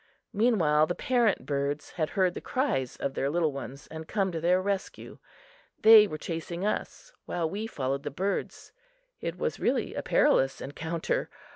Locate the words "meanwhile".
0.33-0.87